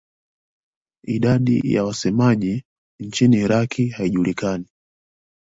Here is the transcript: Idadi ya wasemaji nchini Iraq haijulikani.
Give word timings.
Idadi 1.05 1.61
ya 1.63 1.83
wasemaji 1.83 2.63
nchini 2.99 3.37
Iraq 3.37 3.91
haijulikani. 3.91 4.65